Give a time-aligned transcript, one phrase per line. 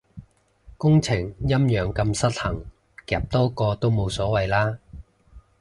[0.79, 2.65] 工程陰陽咁失衡，
[3.05, 4.79] 夾多個都冇所謂啦